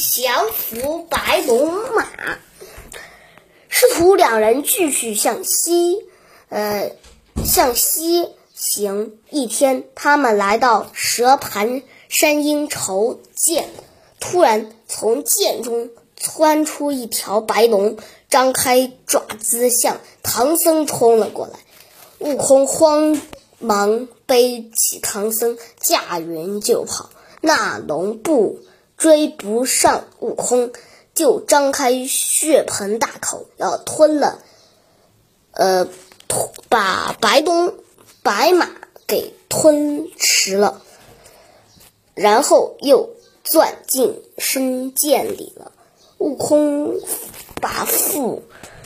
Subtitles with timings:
[0.00, 2.06] 降服白龙马。
[3.68, 5.98] 师徒两人继续向西，
[6.48, 6.92] 呃，
[7.44, 9.18] 向西行。
[9.28, 13.68] 一天，他们来到蛇盘山阴愁涧，
[14.18, 17.98] 突然从涧中窜出一条白龙，
[18.30, 21.58] 张开爪子向唐僧冲了过来。
[22.20, 23.20] 悟空慌
[23.58, 27.10] 忙背起唐僧，驾云就跑。
[27.42, 28.60] 那龙不
[29.00, 30.70] 追不上悟空。
[31.12, 34.38] 就张开血盆大口，要吞了，
[35.50, 35.86] 呃，
[36.68, 37.74] 把白东、
[38.22, 38.70] 白马
[39.08, 40.80] 给吞食了，
[42.14, 43.10] 然后又
[43.42, 45.72] 钻进深涧里了。
[46.18, 46.94] 悟空
[47.60, 48.44] 把父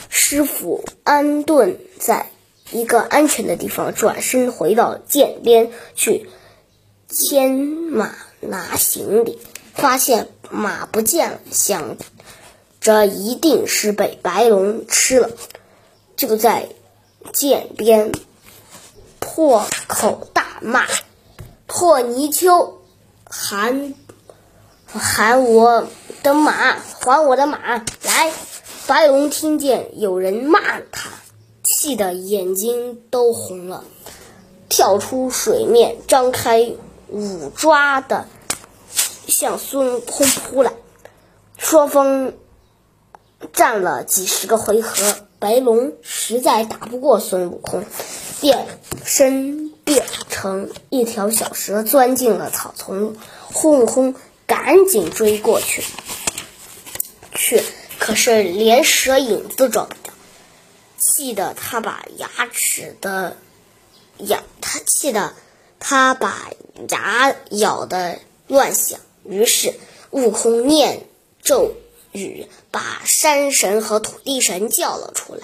[0.09, 2.31] 师傅安顿在
[2.71, 6.27] 一个安全的地方，转身回到涧边去
[7.07, 9.39] 牵马拿行李，
[9.75, 11.97] 发现马不见了，想。
[12.81, 15.31] 这一定是被白龙吃了，
[16.15, 16.69] 就在
[17.33, 18.11] 涧边
[19.19, 20.85] 破口大骂
[21.65, 22.75] ：“破泥鳅，
[23.23, 23.95] 喊
[24.87, 25.87] 喊我
[26.21, 27.57] 的马，还我的马
[28.03, 28.31] 来！”
[28.85, 31.09] 白龙听见有人骂他，
[31.63, 33.83] 气得眼睛都红了，
[34.69, 36.71] 跳出水面，张开
[37.09, 38.27] 五爪的
[39.27, 40.73] 向孙悟空扑来，
[41.57, 42.33] 双方。
[43.53, 47.85] 战了几十个回合，白龙实在打不过孙悟空，
[48.41, 48.65] 变
[49.03, 53.15] 身变成一条小蛇，钻进了草丛。
[53.51, 54.15] 孙悟空
[54.47, 55.83] 赶紧追过去，
[57.33, 57.61] 去
[57.99, 60.13] 可是连蛇影子抓不到，
[60.97, 63.37] 气得他把牙齿的
[64.17, 65.33] 咬，他气得
[65.79, 66.49] 他把
[66.89, 68.99] 牙咬的乱响。
[69.27, 69.73] 于是
[70.11, 71.07] 悟空念
[71.41, 71.71] 咒。
[72.17, 75.41] 语把山神和土地神叫了出来，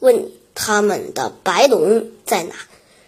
[0.00, 2.54] 问他们的白龙在哪。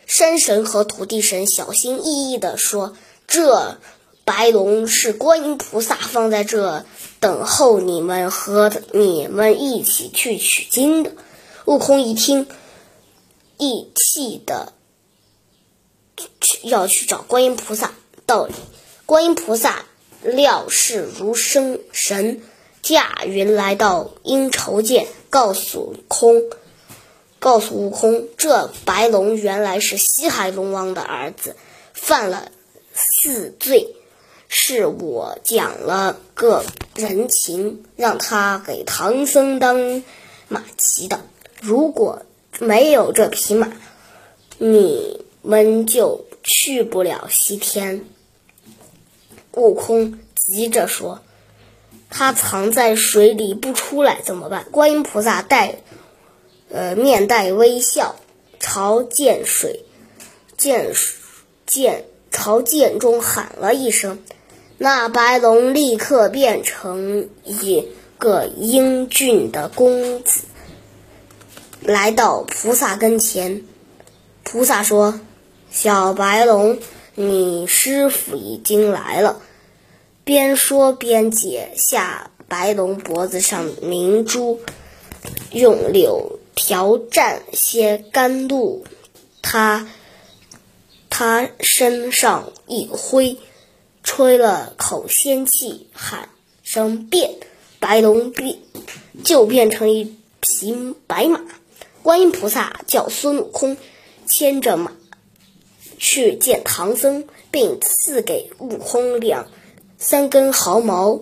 [0.07, 2.97] 山神和土地神小心翼翼地说
[3.29, 3.77] ：“这
[4.25, 6.87] 白龙是观音菩萨放在这
[7.21, 11.13] 等候你们和你们一起去取经的。”
[11.67, 12.47] 悟空一听，
[13.59, 14.73] 一气的
[16.41, 17.93] 去要去找观音菩萨
[18.25, 18.55] 道理。
[19.05, 19.85] 观音菩萨
[20.23, 22.43] 料事如生神。
[22.83, 26.43] 驾云来到阴愁涧，告诉空，
[27.39, 31.55] 告诉悟空，这白龙原来是西海龙王的儿子，
[31.95, 32.51] 犯了
[32.93, 33.95] 四罪，
[34.49, 36.65] 是我讲了个
[36.97, 40.03] 人情，让他给唐僧当
[40.49, 41.21] 马骑的。
[41.61, 42.23] 如果
[42.59, 43.73] 没有这匹马，
[44.59, 48.05] 你们就去不了西天。
[49.55, 51.21] 悟空急着说。
[52.15, 54.67] 他藏在水里不出来怎么办？
[54.71, 55.77] 观音菩萨带，
[56.71, 58.17] 呃，面带微笑，
[58.61, 59.87] 朝涧水，
[60.59, 60.93] 涧
[61.67, 64.23] 涧朝涧中喊了一声，
[64.77, 67.89] 那白龙立刻变成一
[68.19, 70.43] 个英俊的公子，
[71.81, 73.65] 来到菩萨跟前。
[74.43, 75.19] 菩萨说
[75.73, 76.79] ：“小白龙，
[77.15, 79.43] 你师傅已经来了。”
[80.25, 84.61] 边说边解下白龙脖子上明珠，
[85.51, 88.85] 用柳条蘸些甘露，
[89.43, 89.89] 他
[91.11, 93.37] 他身上一挥，
[94.05, 96.29] 吹了口仙气，喊
[96.63, 97.35] 声变，
[97.81, 98.59] 白龙变
[99.25, 101.41] 就变成一匹白马。
[102.05, 103.77] 观音菩萨叫孙悟空
[104.27, 104.93] 牵着马
[106.03, 109.47] 去见唐僧，并赐给悟空两。
[109.99, 111.21] 三根毫毛，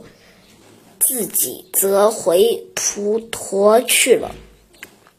[0.99, 4.35] 自己则回普陀去了。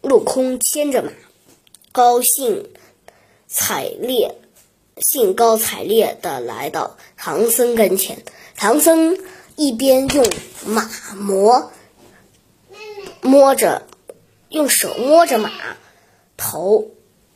[0.01, 1.11] 悟空牵着马，
[1.91, 2.71] 高兴
[3.45, 4.33] 采烈、
[4.97, 8.23] 兴高采烈地来到唐僧跟前。
[8.55, 9.15] 唐僧
[9.55, 10.25] 一边用
[10.65, 11.71] 马摸
[13.21, 13.83] 摸着，
[14.49, 15.51] 用手摸着马
[16.35, 16.89] 头，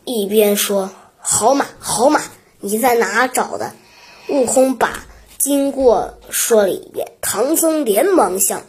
[0.05, 0.89] 一边说
[1.27, 2.21] ：“好马，好马，
[2.59, 3.73] 你在哪找的？”
[4.29, 5.03] 悟空把。
[5.39, 8.63] 经过说了一遍，唐僧连忙向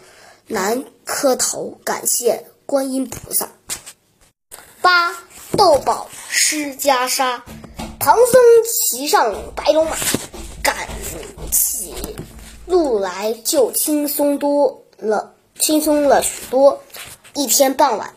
[0.47, 3.51] 南磕头，感谢观音菩萨。
[4.81, 5.15] 八
[5.57, 7.41] 斗宝施袈裟，
[7.99, 9.97] 唐僧骑上白龙马，
[10.63, 10.89] 赶
[11.53, 11.95] 起
[12.67, 16.83] 路来就轻松多了，轻松了许多。
[17.35, 18.15] 一天傍晚，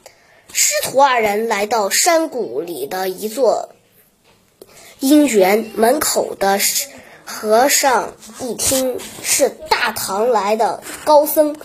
[0.51, 3.69] 师徒二人来到山谷里的一座
[4.99, 6.59] 姻缘门口的。
[7.31, 11.19] 和尚一听是大唐来的高。
[11.19, 11.57] 高僧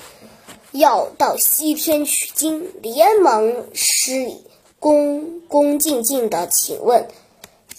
[0.73, 4.45] 要到西天取经，连忙施礼，
[4.81, 7.07] 恭恭敬敬的请问，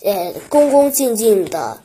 [0.02, 1.82] 呃，恭恭敬敬的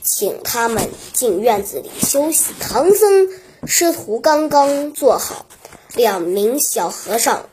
[0.00, 2.54] 请他们进院子里休息。
[2.60, 3.28] 唐僧
[3.66, 5.46] 师徒刚刚坐好，
[5.96, 7.48] 两名小和尚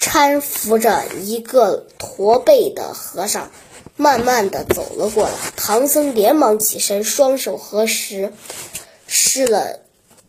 [0.00, 3.50] 搀扶着一个驼背的和尚。
[3.96, 8.32] 慢慢的走了过来，唐僧连忙起身，双手合十，
[9.06, 9.80] 施了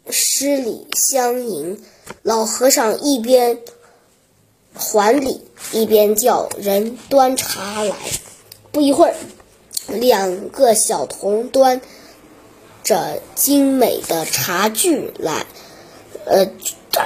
[0.09, 1.83] 施礼相迎。
[2.21, 3.59] 老和尚一边
[4.75, 5.41] 还礼，
[5.71, 7.95] 一边叫人端茶来。
[8.71, 9.15] 不一会儿，
[9.87, 11.81] 两个小童端
[12.83, 15.47] 着精美的茶具来，
[16.25, 16.47] 呃，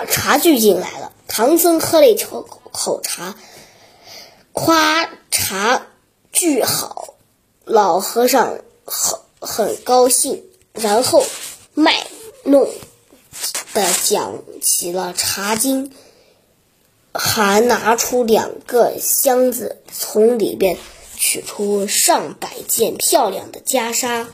[0.09, 1.13] 茶具进来了。
[1.29, 2.41] 唐僧喝了一口
[2.73, 3.35] 口茶，
[4.51, 5.85] 夸茶。
[6.39, 7.15] 句好，
[7.65, 10.41] 老和尚很很高兴，
[10.71, 11.25] 然后
[11.73, 12.07] 卖
[12.43, 12.65] 弄
[13.73, 15.89] 的讲起了《茶经》，
[17.13, 20.77] 还拿出两个箱子，从里边
[21.17, 24.27] 取出上百件漂亮的袈裟。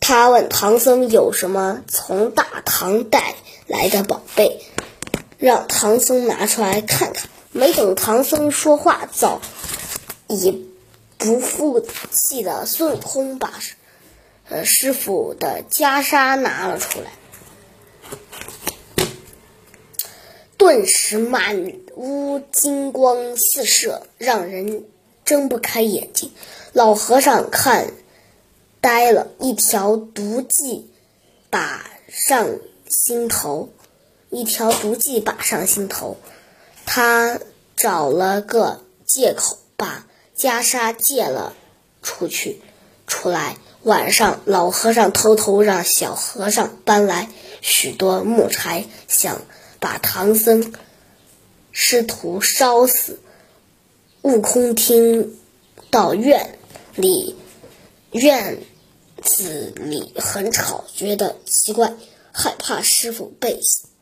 [0.00, 3.36] 他问唐僧有什么从大唐带
[3.66, 4.60] 来的宝贝，
[5.38, 7.30] 让唐僧拿出来看看。
[7.56, 9.40] 没等唐僧说话，早
[10.28, 10.68] 已
[11.16, 11.80] 不服
[12.10, 13.50] 气的孙悟空把
[14.50, 17.12] 呃师傅的袈裟拿了出来，
[20.58, 24.84] 顿时满屋金光四射，让人
[25.24, 26.32] 睁不开眼睛。
[26.74, 27.94] 老和尚看
[28.82, 30.90] 呆了，一条毒计
[31.48, 32.46] 把上
[32.86, 33.70] 心头，
[34.28, 36.18] 一条毒计把上心头。
[36.86, 37.38] 他
[37.76, 41.54] 找了个借口，把袈裟借了
[42.02, 42.62] 出去。
[43.06, 47.28] 出来晚上，老和尚偷偷让小和尚搬来
[47.60, 49.42] 许多木柴，想
[49.78, 50.72] 把唐僧
[51.70, 53.20] 师徒烧死。
[54.22, 55.38] 悟空听
[55.90, 56.58] 到院
[56.96, 57.36] 里
[58.10, 58.58] 院
[59.22, 61.94] 子里很吵，觉得奇怪，
[62.32, 63.60] 害怕师傅被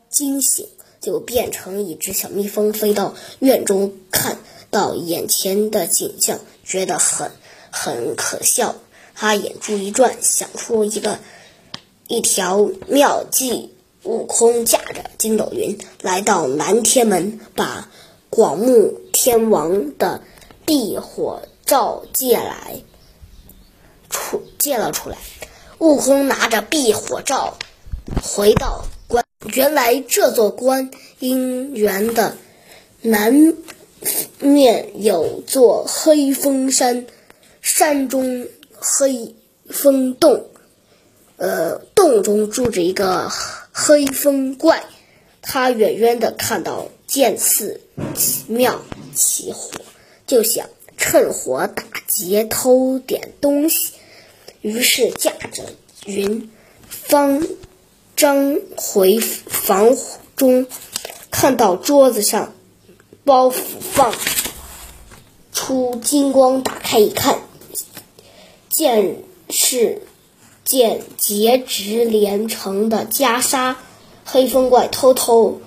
[0.08, 0.66] 惊醒。
[1.04, 4.38] 就变成一只小蜜蜂，飞到院中，看
[4.70, 7.30] 到眼前的景象，觉得很
[7.70, 8.74] 很可笑。
[9.14, 11.18] 他眼珠一转，想出一个
[12.08, 13.70] 一条妙计。
[14.02, 17.88] 悟空驾着筋斗云来到南天门，把
[18.28, 20.20] 广目天王的
[20.66, 22.82] 避火罩借来，
[24.10, 25.16] 出借了出来。
[25.78, 27.56] 悟空拿着避火罩
[28.22, 28.84] 回到。
[29.52, 32.36] 原来这座观音园的
[33.02, 33.54] 南
[34.40, 37.06] 面有座黑风山，
[37.60, 39.34] 山中黑
[39.68, 40.46] 风洞，
[41.36, 43.30] 呃，洞中住着一个
[43.72, 44.82] 黑风怪。
[45.42, 47.82] 他远远的看到见寺
[48.48, 48.80] 庙
[49.14, 49.70] 起火，
[50.26, 53.92] 就想趁火打劫偷点东西，
[54.62, 55.64] 于是驾着
[56.06, 56.50] 云
[56.88, 57.46] 方。
[58.16, 59.96] 张回房
[60.36, 60.66] 中，
[61.30, 62.52] 看到桌子上
[63.24, 64.14] 包袱放
[65.52, 67.40] 出金光，打开一看，
[68.68, 70.02] 见是
[70.64, 73.74] 件结直连成的袈裟。
[74.24, 75.60] 黑风怪偷偷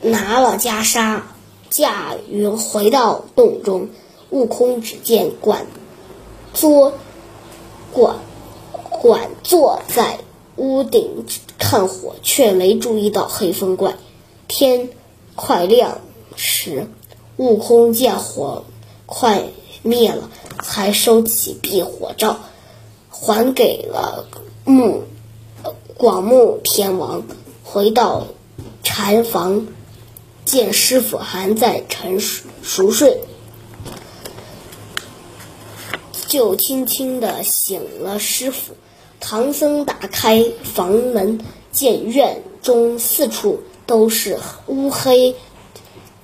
[0.00, 1.22] 拿了袈裟，
[1.68, 3.88] 驾云回到洞中。
[4.30, 5.66] 悟空只见管
[6.54, 6.94] 坐
[7.92, 8.16] 管
[8.88, 10.18] 管坐在。
[10.60, 11.24] 屋顶
[11.58, 13.96] 看火，却没注意到黑风怪。
[14.46, 14.90] 天
[15.34, 16.02] 快亮
[16.36, 16.86] 时，
[17.38, 18.64] 悟空见火
[19.06, 19.44] 快
[19.80, 20.28] 灭了，
[20.62, 22.40] 才收起避火罩，
[23.08, 24.26] 还给了
[24.66, 25.04] 木
[25.96, 27.22] 广目天王。
[27.64, 28.26] 回到
[28.82, 29.66] 禅房，
[30.44, 33.22] 见师傅还在沉熟睡，
[36.26, 38.74] 就轻轻的醒了师傅。
[39.20, 41.38] 唐僧打开房门，
[41.70, 45.36] 见院中四处都是乌黑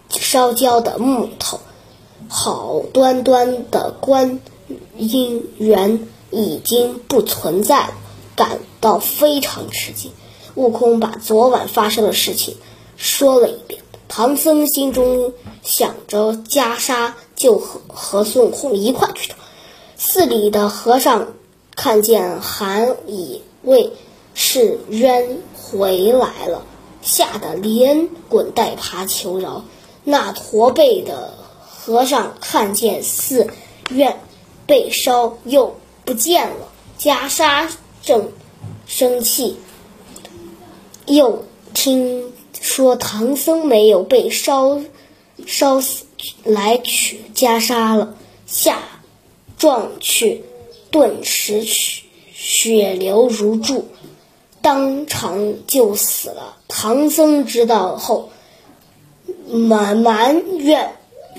[0.08, 1.60] 烧焦的木头，
[2.28, 4.40] 好端端的观
[4.96, 7.94] 音园已经不存在了，
[8.34, 10.10] 感到非常吃惊。
[10.54, 12.56] 悟空把昨晚发生的事情
[12.96, 13.82] 说了一遍。
[14.08, 19.34] 唐僧心中想着袈裟，就和和孙悟空一块去找
[19.96, 21.28] 寺里的和尚。
[21.76, 23.92] 看见韩以为
[24.34, 26.66] 是冤回来了，
[27.02, 29.62] 吓得连滚带爬求饶。
[30.02, 33.48] 那驼背的和尚看见寺
[33.90, 34.20] 院
[34.66, 36.68] 被烧又不见了，
[36.98, 37.68] 袈裟
[38.02, 38.32] 正
[38.86, 39.56] 生气。
[41.06, 44.80] 又听说唐僧没有被烧
[45.46, 46.04] 烧死，
[46.42, 48.16] 来取袈裟了，
[48.46, 48.78] 下
[49.58, 50.44] 撞去，
[50.90, 52.02] 顿时血
[52.32, 53.88] 血流如注，
[54.62, 56.56] 当场就死了。
[56.68, 58.30] 唐僧知道后，
[59.48, 60.96] 埋埋怨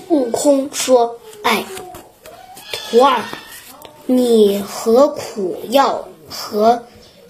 [0.08, 1.64] 悟空说：“哎，
[2.72, 3.24] 徒儿，
[4.06, 6.84] 你何苦要和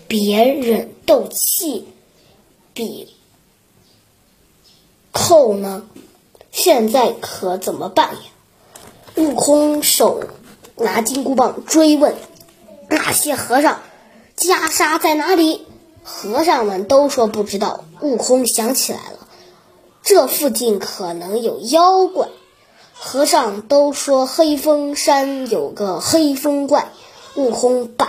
[0.07, 1.87] 别人斗气？”
[2.75, 3.09] 比
[5.13, 5.89] 寇呢？
[6.53, 8.21] 现在可怎么办呀？
[9.17, 10.23] 悟空手
[10.79, 12.15] 拿金箍棒追问
[12.89, 13.81] 那些和尚
[14.37, 15.67] ：“袈裟在哪里？”
[16.03, 17.85] 和尚们都说不知道。
[18.01, 19.27] 悟空想起来了，
[20.03, 22.29] 这附近可能有妖怪。
[22.93, 26.91] 和尚都说黑风山有个黑风怪。
[27.35, 28.09] 悟空板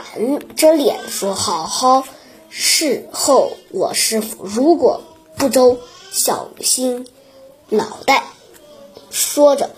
[0.55, 2.03] 着脸说：“好好。”
[2.49, 5.01] 事后我师傅如果
[5.35, 5.77] 不周，
[6.11, 7.07] 小心
[7.69, 8.23] 脑袋。
[9.11, 9.69] 说着，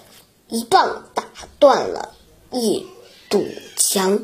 [0.48, 1.24] 一棒打
[1.60, 2.13] 断了
[2.51, 2.86] 一
[3.29, 4.20] 堵墙。